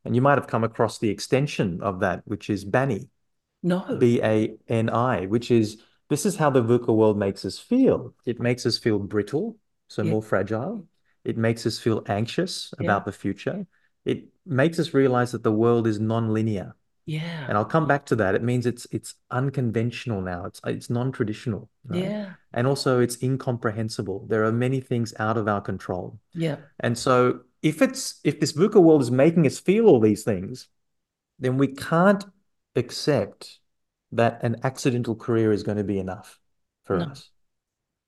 [0.06, 3.10] and you might have come across the extension of that, which is BANI.
[3.62, 3.98] No.
[4.00, 8.14] B A N I, which is this is how the VUCA world makes us feel.
[8.26, 10.12] It makes us feel brittle, so yeah.
[10.12, 10.88] more fragile.
[11.26, 12.86] It makes us feel anxious yeah.
[12.86, 13.68] about the future.
[14.06, 16.76] It makes us realize that the world is non-linear.
[17.10, 17.46] Yeah.
[17.48, 18.36] And I'll come back to that.
[18.36, 20.46] It means it's it's unconventional now.
[20.46, 21.68] It's it's non-traditional.
[21.86, 22.04] Right?
[22.04, 22.34] Yeah.
[22.54, 24.28] And also it's incomprehensible.
[24.28, 26.20] There are many things out of our control.
[26.36, 26.58] Yeah.
[26.82, 30.68] And so if it's if this VUCA world is making us feel all these things,
[31.40, 32.24] then we can't
[32.76, 33.60] accept
[34.12, 36.40] that an accidental career is going to be enough
[36.84, 37.06] for no.
[37.06, 37.32] us.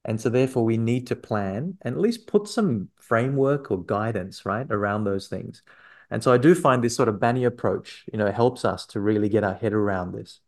[0.06, 4.46] And so therefore we need to plan and at least put some framework or guidance,
[4.46, 5.64] right, around those things.
[6.12, 9.00] And so I do find this sort of BANI approach, you know, helps us to
[9.00, 10.40] really get our head around this.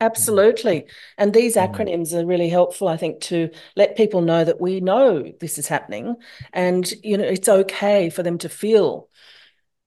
[0.00, 0.86] Absolutely.
[1.16, 1.66] And these mm.
[1.66, 5.68] acronyms are really helpful, I think, to let people know that we know this is
[5.68, 6.16] happening
[6.52, 9.08] and, you know, it's okay for them to feel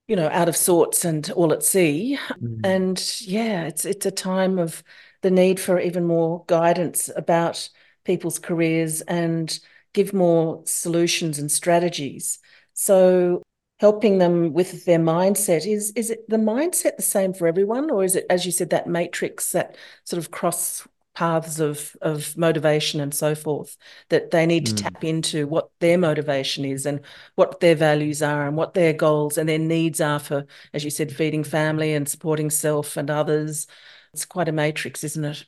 [0.09, 2.17] you know, out of sorts and all at sea.
[2.41, 2.61] Mm.
[2.63, 4.83] And yeah, it's it's a time of
[5.21, 7.69] the need for even more guidance about
[8.05, 9.59] people's careers and
[9.93, 12.39] give more solutions and strategies.
[12.73, 13.43] So
[13.79, 15.65] helping them with their mindset.
[15.65, 18.69] Is is it the mindset the same for everyone or is it as you said
[18.71, 23.77] that matrix that sort of cross paths of of motivation and so forth
[24.09, 24.83] that they need to mm.
[24.83, 27.01] tap into what their motivation is and
[27.35, 30.89] what their values are and what their goals and their needs are for as you
[30.89, 33.67] said feeding family and supporting self and others?
[34.13, 35.45] It's quite a matrix isn't it?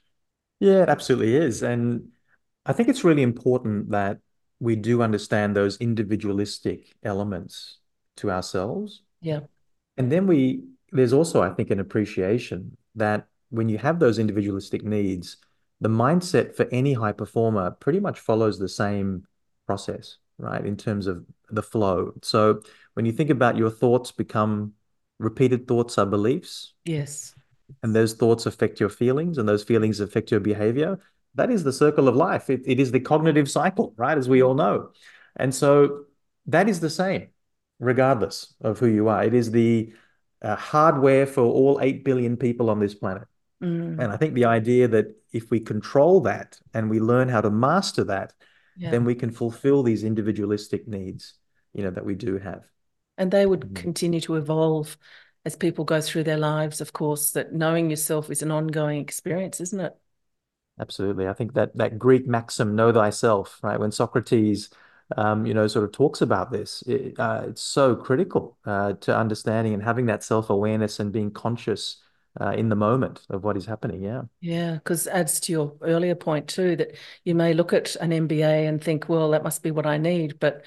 [0.60, 1.64] Yeah it absolutely is.
[1.64, 2.10] And
[2.66, 4.20] i think it's really important that
[4.60, 7.81] we do understand those individualistic elements
[8.18, 9.40] to ourselves yeah
[9.98, 14.84] and then we there's also i think an appreciation that when you have those individualistic
[14.84, 15.38] needs
[15.82, 19.26] the mindset for any high performer pretty much follows the same
[19.66, 20.66] process, right?
[20.66, 22.14] In terms of the flow.
[22.22, 22.62] So
[22.94, 24.74] when you think about your thoughts become
[25.18, 26.74] repeated thoughts are beliefs.
[26.86, 27.34] Yes.
[27.84, 31.00] And those thoughts affect your feelings and those feelings affect your behavior.
[31.36, 32.50] That is the circle of life.
[32.50, 34.18] It, it is the cognitive cycle, right?
[34.18, 34.90] As we all know.
[35.36, 36.04] And so
[36.46, 37.30] that is the same,
[37.82, 39.24] regardless of who you are.
[39.24, 39.92] It is the
[40.42, 43.28] uh, hardware for all 8 billion people on this planet.
[43.62, 44.00] Mm.
[44.00, 47.50] And I think the idea that if we control that and we learn how to
[47.50, 48.34] master that,
[48.78, 48.92] yeah.
[48.92, 51.34] then we can fulfill these individualistic needs,
[51.74, 52.64] you know, that we do have.
[53.18, 53.76] And they would mm.
[53.76, 54.98] continue to evolve
[55.44, 59.60] as people go through their lives, of course, that knowing yourself is an ongoing experience,
[59.60, 59.96] isn't it?
[60.80, 61.28] Absolutely.
[61.28, 63.80] I think that that Greek maxim, know thyself, right?
[63.80, 64.70] When Socrates
[65.18, 66.84] um, you know, sort of talks about this.
[66.84, 71.32] It, uh, it's so critical uh, to understanding and having that self awareness and being
[71.32, 72.02] conscious
[72.40, 74.02] uh, in the moment of what is happening.
[74.02, 74.24] Yeah.
[74.40, 74.76] Yeah.
[74.76, 76.96] Because adds to your earlier point, too, that
[77.26, 80.40] you may look at an MBA and think, well, that must be what I need.
[80.40, 80.64] But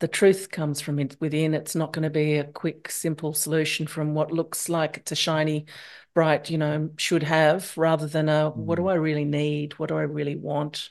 [0.00, 1.54] the truth comes from within.
[1.54, 5.16] It's not going to be a quick, simple solution from what looks like it's a
[5.16, 5.66] shiny,
[6.14, 8.56] bright, you know, should have, rather than a mm.
[8.56, 8.92] what do mm.
[8.92, 9.78] I really need?
[9.78, 10.90] What do I really want?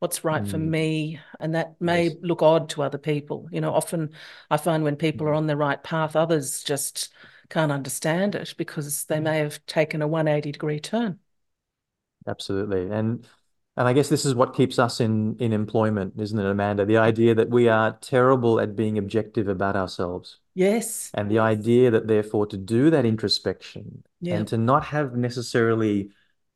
[0.00, 0.50] What's right mm.
[0.50, 1.20] for me?
[1.38, 2.16] And that may yes.
[2.22, 3.48] look odd to other people.
[3.52, 4.10] You know, often
[4.50, 5.36] I find when people are mm.
[5.36, 7.10] on the right path, others just
[7.50, 9.24] can't understand it because they mm.
[9.24, 11.18] may have taken a 180 degree turn.
[12.26, 12.90] Absolutely.
[12.90, 13.26] And
[13.76, 16.84] and I guess this is what keeps us in in employment, isn't it, Amanda?
[16.84, 20.38] The idea that we are terrible at being objective about ourselves.
[20.54, 21.10] Yes.
[21.14, 24.36] And the idea that therefore to do that introspection yeah.
[24.36, 26.10] and to not have necessarily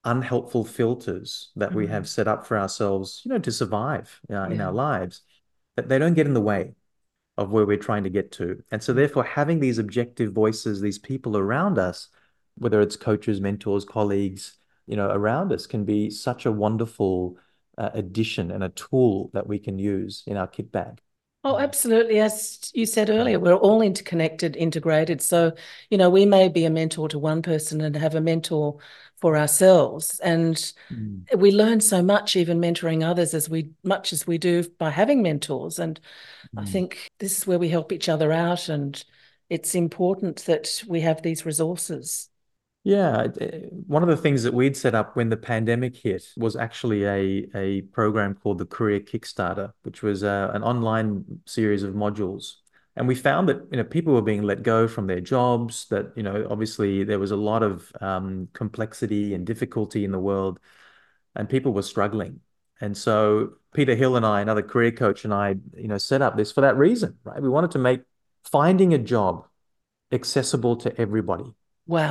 [0.05, 1.77] unhelpful filters that mm.
[1.77, 4.49] we have set up for ourselves, you know, to survive uh, yeah.
[4.49, 5.23] in our lives,
[5.77, 6.75] that they don't get in the way
[7.37, 8.62] of where we're trying to get to.
[8.71, 12.09] And so, therefore, having these objective voices, these people around us,
[12.57, 17.37] whether it's coaches, mentors, colleagues, you know, around us, can be such a wonderful
[17.77, 21.01] uh, addition and a tool that we can use in our kit bag.
[21.46, 22.20] Oh, absolutely.
[22.20, 25.20] As you said earlier, we're all interconnected, integrated.
[25.20, 25.52] So,
[25.90, 28.78] you know, we may be a mentor to one person and have a mentor
[29.20, 30.18] for ourselves.
[30.20, 30.57] And
[30.90, 31.22] mm.
[31.37, 35.22] we learn so much, even mentoring others, as we much as we do by having
[35.22, 35.78] mentors.
[35.78, 36.00] And
[36.57, 36.62] mm.
[36.62, 38.70] I think this is where we help each other out.
[38.70, 39.04] And
[39.50, 42.30] it's important that we have these resources.
[42.87, 43.29] Yeah,
[43.87, 47.49] one of the things that we'd set up when the pandemic hit was actually a
[47.55, 52.57] a program called the Career Kickstarter, which was uh, an online series of modules.
[52.94, 55.87] And we found that you know people were being let go from their jobs.
[55.88, 60.18] That you know obviously there was a lot of um, complexity and difficulty in the
[60.18, 60.61] world,
[61.35, 62.40] and people were struggling.
[62.83, 66.37] And so Peter Hill and I, another career coach, and I, you know, set up
[66.37, 67.40] this for that reason, right?
[67.40, 68.03] We wanted to make
[68.44, 69.47] finding a job
[70.12, 71.55] accessible to everybody.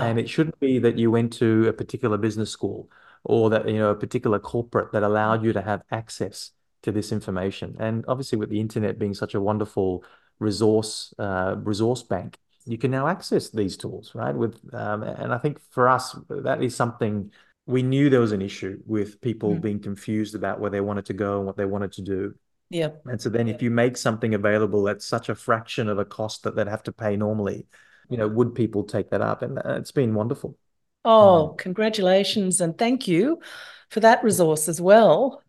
[0.03, 2.89] And it shouldn't be that you went to a particular business school
[3.23, 6.51] or that, you know, a particular corporate that allowed you to have access
[6.83, 7.75] to this information.
[7.79, 10.03] And obviously, with the internet being such a wonderful
[10.39, 14.35] resource, uh, resource bank, you can now access these tools, right?
[14.35, 17.31] With um, and I think for us, that is something
[17.65, 19.61] we knew there was an issue with people Mm.
[19.61, 22.35] being confused about where they wanted to go and what they wanted to do.
[22.69, 23.03] Yep.
[23.05, 26.43] And so then if you make something available at such a fraction of a cost
[26.43, 27.67] that they'd have to pay normally,
[28.09, 29.41] you know, would people take that up?
[29.41, 30.57] And uh, it's been wonderful.
[31.05, 33.41] Oh, congratulations and thank you
[33.89, 35.43] for that resource as well.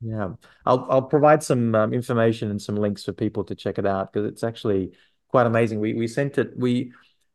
[0.00, 0.30] Yeah,
[0.66, 4.12] I'll I'll provide some um, information and some links for people to check it out
[4.12, 4.92] because it's actually
[5.28, 5.78] quite amazing.
[5.78, 6.56] We we sent it.
[6.56, 6.92] We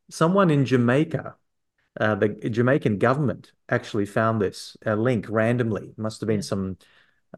[0.10, 1.36] someone in Jamaica,
[1.99, 5.89] uh, the Jamaican government actually found this uh, link randomly.
[5.89, 6.77] It must have been some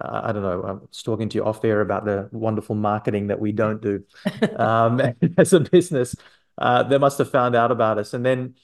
[0.02, 0.64] uh, I don't know.
[0.64, 4.04] I was talking to you off air about the wonderful marketing that we don't do
[4.58, 5.02] um,
[5.38, 6.16] as a business.
[6.60, 8.56] Uh, they must have found out about us, and then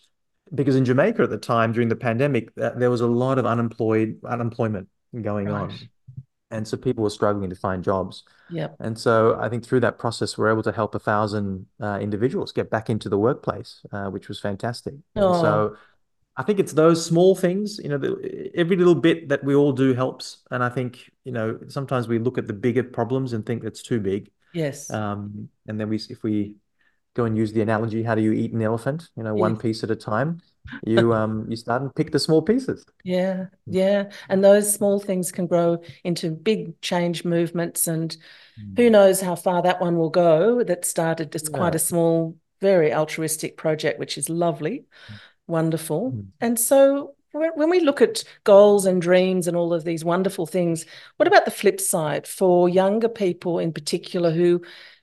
[0.53, 3.45] because in Jamaica at the time during the pandemic, uh, there was a lot of
[3.45, 4.87] unemployed unemployment
[5.21, 5.61] going Right.
[5.63, 5.79] on,
[6.51, 8.23] and so people were struggling to find jobs.
[8.51, 8.75] Yep.
[8.79, 12.51] And so I think through that process, we're able to help a thousand uh, individuals
[12.51, 14.93] get back into the workplace, uh, which was fantastic.
[15.15, 15.77] Oh, so
[16.37, 19.71] I think it's those small things, you know, the, every little bit that we all
[19.71, 20.43] do helps.
[20.51, 23.81] And I think, you know, sometimes we look at the bigger problems and think it's
[23.81, 24.29] too big.
[24.53, 24.91] yes.
[24.91, 26.55] Um, and then we, if we
[27.15, 29.09] go and use the analogy, how do you eat an elephant?
[29.15, 30.41] You know, one piece at a time.
[30.83, 32.85] You um you start and pick the small pieces.
[33.03, 33.47] Yeah.
[33.67, 34.09] Yeah.
[34.29, 38.17] And those small things can grow into big change movements and
[38.75, 38.91] who Mm.
[38.91, 41.75] knows how far that one will go that started quite Yeah.
[41.75, 44.85] a small, very altruistic project, which is lovely,
[45.47, 46.11] wonderful.
[46.13, 46.31] Mm.
[46.41, 50.85] And so when we look at goals and dreams and all of these wonderful things,
[51.17, 54.61] what about the flip side for younger people in particular who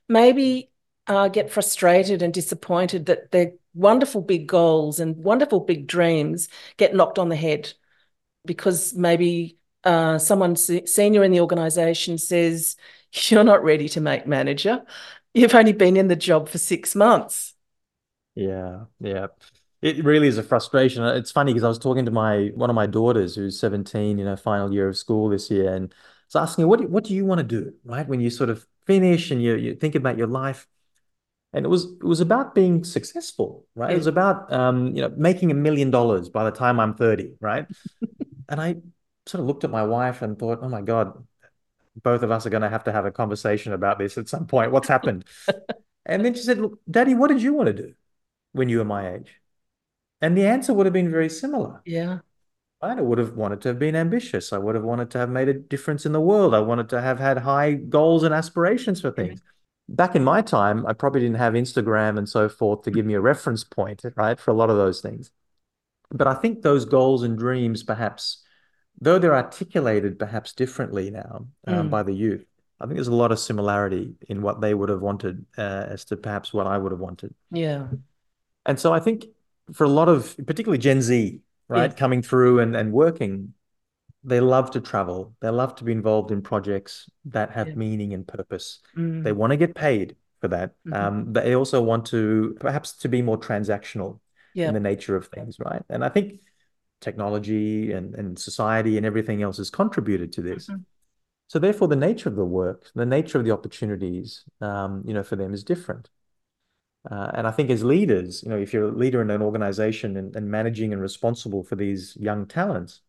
[0.09, 0.71] maybe
[1.06, 6.94] uh, get frustrated and disappointed that their wonderful big goals and wonderful big dreams get
[6.94, 7.72] knocked on the head
[8.46, 12.76] because maybe uh, someone se- senior in the organization says,
[13.28, 14.84] You're not ready to make manager.
[15.34, 17.54] You've only been in the job for six months.
[18.34, 19.28] Yeah, yeah.
[19.82, 21.02] It really is a frustration.
[21.04, 24.24] It's funny because I was talking to my one of my daughters who's 17, you
[24.24, 25.92] know, final year of school this year, and
[26.32, 28.06] was asking her, what do, what do you want to do, right?
[28.08, 30.66] When you sort of finish and you you think about your life.
[31.52, 33.92] And it was it was about being successful, right?
[33.92, 37.34] It was about um, you know, making a million dollars by the time I'm 30,
[37.40, 37.66] right?
[38.48, 38.76] And I
[39.24, 41.24] sort of looked at my wife and thought, oh my God,
[42.02, 44.46] both of us are going to have to have a conversation about this at some
[44.46, 44.72] point.
[44.72, 45.24] What's happened?
[46.04, 47.94] And then she said, look, Daddy, what did you want to do
[48.50, 49.40] when you were my age?
[50.20, 51.80] And the answer would have been very similar.
[51.84, 52.18] Yeah.
[52.80, 54.52] I would have wanted to have been ambitious.
[54.52, 56.54] I would have wanted to have made a difference in the world.
[56.54, 59.34] I wanted to have had high goals and aspirations for Yeah.
[59.94, 63.14] Back in my time, I probably didn't have Instagram and so forth to give me
[63.14, 65.31] a reference point, right, for a lot of those things.
[66.11, 68.42] But I think those goals and dreams, perhaps,
[69.00, 71.90] though they're articulated perhaps differently now um, Mm.
[71.90, 72.44] by the youth,
[72.81, 76.05] I think there's a lot of similarity in what they would have wanted uh, as
[76.07, 77.35] to perhaps what I would have wanted.
[77.50, 77.88] Yeah.
[78.66, 79.26] And so I think
[79.72, 81.98] for a lot of, particularly Gen Z, right, Yes.
[81.98, 83.55] coming through and, and working,
[84.24, 85.35] they love to travel.
[85.40, 87.54] They love to be involved in projects that Yeah.
[87.56, 88.80] have meaning and purpose.
[88.94, 89.37] They Mm.
[89.37, 90.74] want to get paid for that.
[90.87, 90.94] Mhm.
[90.94, 94.20] Um, they also want to perhaps to be more transactional
[94.68, 95.82] in the nature of things, right?
[95.88, 96.40] And I think
[97.00, 100.68] technology and, and society and everything else has contributed to this.
[100.68, 100.85] Mhm.
[101.48, 105.22] So therefore, the nature of the work, the nature of the opportunities, um, you know,
[105.22, 106.08] for them is different.
[107.11, 110.16] Uh, and I think as leaders, you know, if you're a leader in an organization
[110.16, 113.00] and, and managing and responsible for these young talents,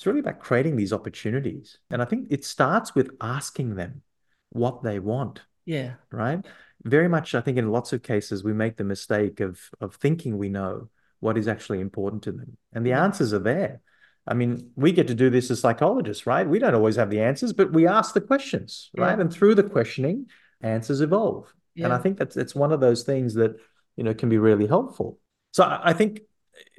[0.00, 1.76] it's really about creating these opportunities.
[1.90, 4.00] And I think it starts with asking them
[4.48, 5.96] what they want, Yeah.
[6.10, 6.42] right?
[6.84, 10.38] Very much, I think in lots of cases, we make the mistake of of thinking
[10.38, 12.56] we know what is actually important to them.
[12.72, 13.04] And the mm-hmm.
[13.04, 13.82] answers are there.
[14.26, 16.48] I mean, we get to do this as psychologists, right?
[16.48, 19.04] We don't always have the answers, but we ask the questions, Yeah.
[19.04, 19.20] right?
[19.20, 20.30] And through the questioning,
[20.62, 21.52] answers evolve.
[21.76, 23.52] And I think that's it's one of those things that,
[23.96, 25.18] you know, can be really helpful.
[25.52, 26.22] So I think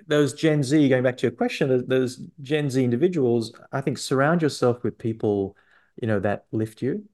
[0.07, 4.41] those Gen Z, going back to your question, those, Gen Z individuals, I think surround
[4.41, 5.55] yourself with people,
[6.01, 7.05] you know, that lift you.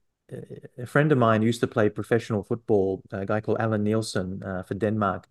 [0.78, 4.62] A friend of mine used to play professional football, a guy called Allan Nielsen uh,
[4.62, 5.28] for Denmark.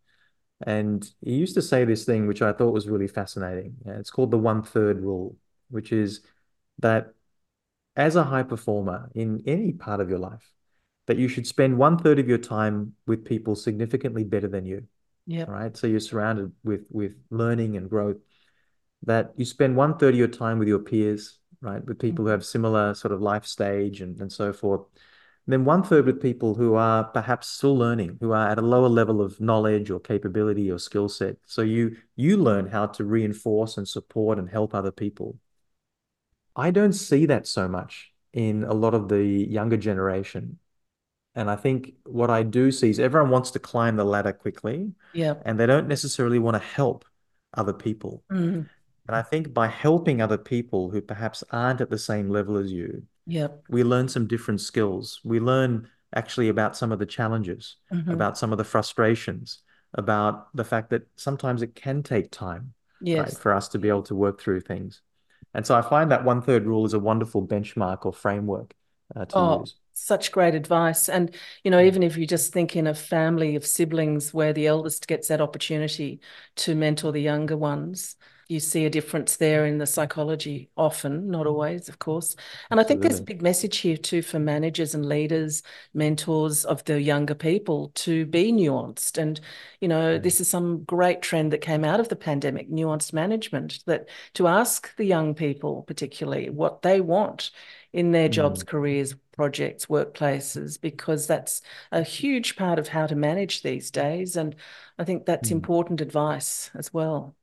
[0.66, 3.76] And he used to say this thing, which I thought was really fascinating.
[3.86, 5.36] It's called the one third rule,
[5.70, 6.22] which is
[6.80, 7.14] that
[7.96, 10.52] as a high performer in any part of your life,
[11.06, 14.88] that you should spend one third of your time with people significantly better than you.
[15.28, 15.44] Yeah.
[15.44, 15.76] Right.
[15.76, 18.18] So you're surrounded with with learning and growth.
[19.04, 21.86] That you spend one third of your time with your peers, right?
[21.86, 22.40] With people who mm-hmm.
[22.40, 24.82] have similar sort of life stage and, and so forth.
[25.46, 28.62] And then one third with people who are perhaps still learning, who are at a
[28.62, 31.38] lower level of knowledge or capability or skill set.
[31.46, 35.38] So you you learn how to reinforce and support and help other people.
[36.56, 40.58] I don't see that so much in a lot of the younger generation.
[41.38, 44.92] And I think what I do see is everyone wants to climb the ladder quickly.
[45.14, 45.36] Yeah.
[45.46, 47.06] And they don't necessarily want to help
[47.54, 48.24] other people.
[48.32, 48.68] Mm.
[49.08, 52.72] And I think by helping other people who perhaps aren't at the same level as
[52.72, 53.04] you,
[53.70, 55.22] we learn some different skills.
[55.24, 58.14] We learn actually about some of the challenges, Mhm.
[58.14, 59.62] about some of the frustrations,
[59.94, 64.04] about the fact that sometimes it can take time, right, for us to be able
[64.04, 65.02] to work through things.
[65.54, 68.74] And so I find that one third rule is a wonderful benchmark or framework
[69.16, 69.76] uh, to Oh, use.
[69.98, 71.10] Such great advice.
[71.10, 71.34] And,
[71.64, 75.08] you know, even if you just think in a family of siblings where the eldest
[75.08, 76.22] gets that opportunity
[76.58, 78.16] to mentor the younger ones,
[78.50, 82.34] you see a difference there in the psychology often, not always, of course.
[82.72, 86.82] And I think there's a big message here too for managers and leaders, mentors of
[86.86, 89.18] the younger people to be nuanced.
[89.18, 89.42] And,
[89.82, 90.24] you know, Mm.
[90.24, 94.48] this is some great trend that came out of the pandemic, nuanced management, that to
[94.48, 97.52] ask the young people, particularly, what they want
[97.94, 98.66] in their jobs, Mm.
[98.66, 101.62] careers, projects, workplaces, because that's
[101.92, 104.36] a huge part of how to manage these days.
[104.36, 104.56] And
[104.98, 105.52] I think that's Mm.
[105.52, 107.36] important advice as well.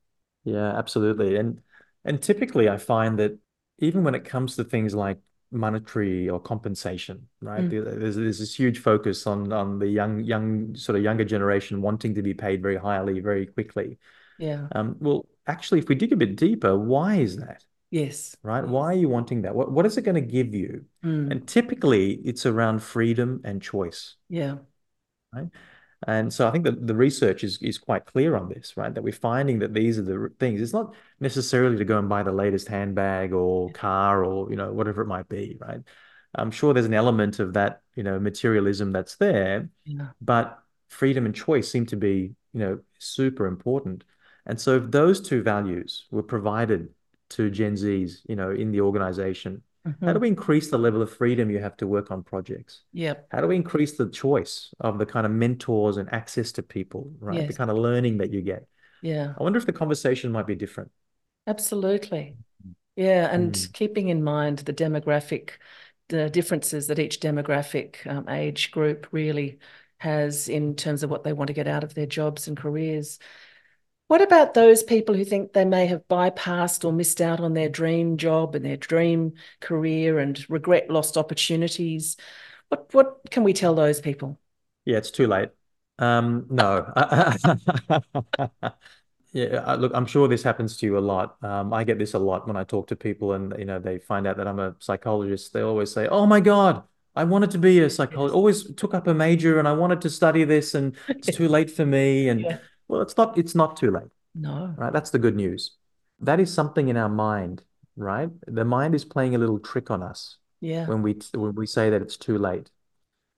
[0.45, 1.37] Yeah, absolutely.
[1.37, 1.63] And
[2.05, 3.39] and typically I find that
[3.79, 5.19] even when it comes to things like
[5.51, 7.67] monetary or compensation, right?
[7.67, 7.69] Mm.
[7.69, 12.15] There's there's this huge focus on on the young young sort of younger generation wanting
[12.17, 13.99] to be paid very highly very quickly.
[14.39, 14.69] Yeah.
[14.73, 17.65] Um, well, actually, if we dig a bit deeper, why is that?
[17.95, 18.37] Yes.
[18.43, 18.67] Right?
[18.67, 19.55] Why are you wanting that?
[19.55, 20.85] What what is it going to give you?
[21.05, 21.31] Mm.
[21.31, 24.57] And typically it's around freedom and choice, Yeah.
[25.33, 25.47] right?
[26.09, 28.93] And so I think that the research is is quite clear on this, right?
[28.93, 30.61] That we're finding that these are the things.
[30.61, 34.73] It's not necessarily to go and buy the latest handbag or car or you know
[34.73, 35.81] whatever it might be, right?
[36.35, 40.09] I'm sure there's an element of that, you know, materialism that's there, Yeah.
[40.21, 44.03] but freedom and choice seem to be, you know, super important.
[44.47, 46.93] And so if those two values were provided
[47.35, 49.63] to Gen Zs, you know, in the organization,
[50.05, 50.23] how do Mhm.
[50.23, 52.83] we increase the level of freedom you have to work on projects?
[52.93, 53.15] Yeah.
[53.31, 57.13] How do we increase the choice of the kind of mentors and access to people,
[57.21, 57.47] right?
[57.47, 58.67] The kind of learning that you get.
[59.03, 59.35] Yeah.
[59.39, 60.91] I wonder if the conversation might be different.
[61.47, 62.37] Absolutely.
[62.97, 63.29] Yeah.
[63.33, 63.73] And Mm.
[63.73, 65.51] keeping in mind the demographic,
[66.09, 69.59] the differences that each demographic um, age group really
[69.99, 73.19] has in terms of what they want to get out of their jobs and careers.
[74.15, 77.69] What about those people who think they may have bypassed or missed out on their
[77.69, 82.17] dream job and their dream career and regret lost opportunities?
[82.69, 84.39] What what can we tell those people?
[84.85, 85.49] Yeah, it's too late.
[85.99, 86.93] Um, no.
[89.33, 91.43] Yeah, uh, look, I'm sure this happens to you a lot.
[91.43, 93.99] Um, I get this a lot when I talk to people and you know they
[93.99, 95.53] find out that I'm a psychologist.
[95.53, 96.85] They always say, "Oh my God,
[97.17, 98.33] I wanted to be a psychologist.
[98.33, 101.69] Always took up a major and I wanted to study this and it's too late
[101.69, 102.59] for me." And Yeah.
[102.95, 104.73] Well, it's not it's not too late, No.
[104.79, 104.93] right?
[104.93, 105.77] That's the good news.
[106.21, 107.65] That is something in our mind,
[107.97, 108.31] right?
[108.47, 110.87] The mind is playing a little trick on us Yeah.
[110.87, 112.71] when we when we say that it's too late.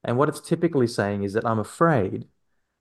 [0.04, 2.28] And what it's typically saying is that I'm afraid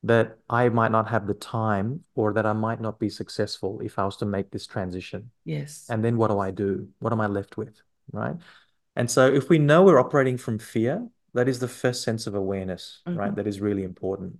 [0.04, 3.98] that I might not have the time or that I might not be successful if
[3.98, 5.32] I was to make this transition.
[5.46, 5.88] Yes.
[5.90, 6.90] And then what do I do?
[7.00, 7.76] What am I left with?
[8.12, 8.36] Right.
[8.96, 12.36] And so if we know we're operating from fear, that is the first sense of
[12.36, 13.32] awareness, right?
[13.32, 13.36] Mhm.
[13.38, 14.38] That is really important.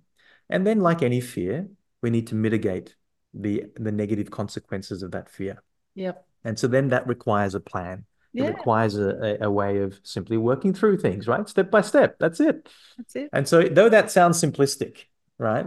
[0.48, 1.68] And then, like any fear,
[2.06, 2.88] we need to mitigate
[3.34, 3.54] the
[3.86, 5.54] the negative consequences of that fear.
[5.94, 6.14] Yep.
[6.44, 7.96] And so then that requires a plan.
[8.32, 8.50] It Yeah.
[8.56, 9.08] requires a,
[9.42, 11.48] a, a way of simply working through things, right?
[11.48, 12.10] Step by step.
[12.22, 12.56] That's it.
[12.98, 13.28] That's it.
[13.32, 14.92] And so, though that sounds simplistic,
[15.38, 15.66] right?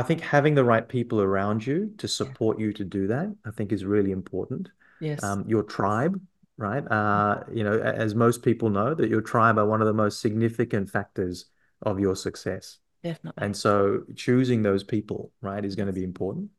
[0.00, 3.50] I think having the right people around you to support you to do that, I
[3.56, 4.64] think is really important.
[5.00, 5.22] Yes.
[5.22, 6.14] Um, your tribe,
[6.56, 6.84] right?
[6.98, 10.20] Uh, you know, as most people know, that your tribe are one of the most
[10.20, 11.46] significant factors
[11.82, 12.78] of your success.
[13.04, 13.44] Definitely.
[13.44, 16.50] And so choosing those people, right, is going to be important.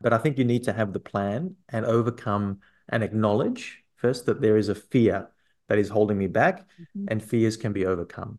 [0.00, 4.40] But I think you need to have the plan and overcome and acknowledge first that
[4.40, 5.28] there is a fear
[5.68, 6.66] that is holding me back,
[6.96, 7.10] Mhm.
[7.10, 8.38] and fears can be overcome.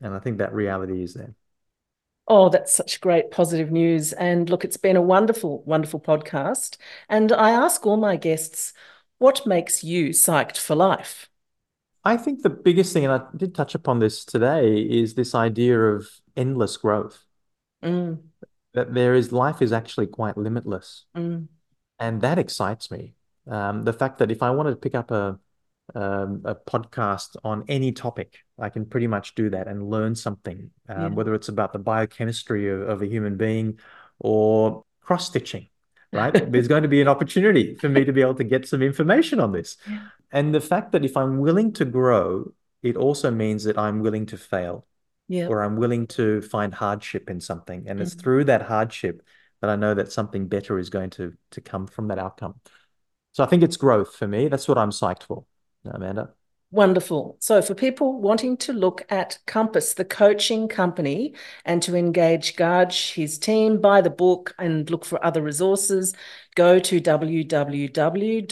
[0.00, 1.34] And I think that reality is there.
[2.28, 4.12] Oh, that's such great positive news.
[4.12, 6.76] And look, it's been a wonderful, wonderful podcast.
[7.08, 8.72] And I ask all my guests,
[9.18, 11.28] what makes you psyched for life?
[12.04, 15.78] I think the biggest thing, and I did touch upon this today, is this idea
[15.78, 17.24] of endless growth.
[17.82, 18.18] Mm.
[18.74, 21.06] that there is life is actually quite limitless.
[21.16, 21.48] Mm.
[21.98, 23.14] And that excites me.
[23.48, 25.38] Um, the fact that if I wanted to pick up a
[25.94, 30.70] um, a podcast on any topic, I can pretty much do that and learn something,
[30.88, 31.08] um, Yeah.
[31.08, 33.80] whether it's about the biochemistry of, of a human being
[34.20, 35.66] or cross stitching,
[36.12, 36.32] right?
[36.52, 39.40] There's going to be an opportunity for me to be able to get some information
[39.40, 39.78] on this.
[39.88, 40.02] Yeah.
[40.30, 42.52] And the fact that if I'm willing to grow,
[42.84, 44.86] it also means that I'm willing to fail
[45.30, 45.46] Yeah.
[45.46, 47.86] or I'm willing to find hardship in something.
[47.86, 48.20] And it's Mhm.
[48.20, 49.22] through that hardship
[49.60, 52.56] that I know that something better is going to to come from that outcome.
[53.30, 54.48] So I think it's growth for me.
[54.48, 55.44] That's what I'm psyched for,
[55.84, 56.34] Amanda.
[56.72, 57.36] Wonderful.
[57.40, 63.12] So, for people wanting to look at Kompass, the coaching company, and to engage Gaj,
[63.14, 66.14] his team, buy the book, and look for other resources,
[66.54, 68.50] go to www.kompass,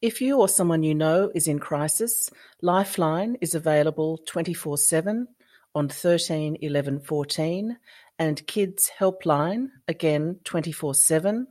[0.01, 2.29] If you or someone you know is in crisis,
[2.61, 5.27] Lifeline is available 24 7
[5.73, 7.77] on 13 11 14
[8.19, 11.47] and Kids Helpline again 24 7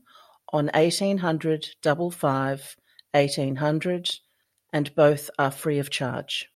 [0.52, 2.76] on 1800 55
[3.12, 4.10] 1800
[4.72, 6.50] and both are free of charge.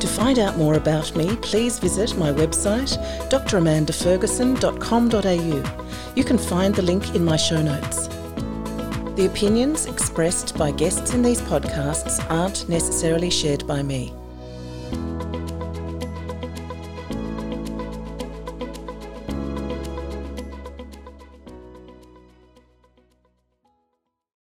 [0.00, 2.96] To find out more about me, please visit my website
[3.50, 6.14] dramandaferguson.com.au.
[6.14, 8.08] You can find the link in my show notes.
[9.16, 14.14] The opinions expressed by guests in these podcasts aren't necessarily shared by me.